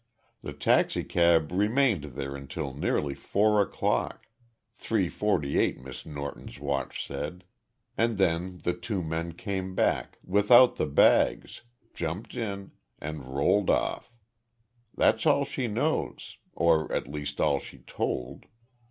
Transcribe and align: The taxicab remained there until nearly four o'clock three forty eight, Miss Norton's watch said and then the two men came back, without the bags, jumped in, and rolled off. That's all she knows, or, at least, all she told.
The 0.41 0.53
taxicab 0.53 1.51
remained 1.51 2.03
there 2.15 2.35
until 2.35 2.73
nearly 2.73 3.13
four 3.13 3.61
o'clock 3.61 4.25
three 4.73 5.09
forty 5.09 5.59
eight, 5.59 5.79
Miss 5.79 6.07
Norton's 6.07 6.59
watch 6.59 7.05
said 7.05 7.43
and 7.95 8.17
then 8.17 8.57
the 8.63 8.73
two 8.73 9.03
men 9.03 9.33
came 9.33 9.75
back, 9.75 10.17
without 10.23 10.77
the 10.77 10.87
bags, 10.87 11.61
jumped 11.93 12.33
in, 12.33 12.71
and 12.97 13.27
rolled 13.35 13.69
off. 13.69 14.17
That's 14.95 15.27
all 15.27 15.45
she 15.45 15.67
knows, 15.67 16.39
or, 16.53 16.91
at 16.91 17.07
least, 17.07 17.39
all 17.39 17.59
she 17.59 17.77
told. 17.77 18.47